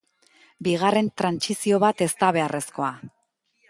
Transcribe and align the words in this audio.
Bigarren 0.67 1.11
trantsizio 1.23 1.81
bat 1.87 2.05
ez 2.09 2.11
da 2.25 2.35
beharrezkoa. 2.39 2.93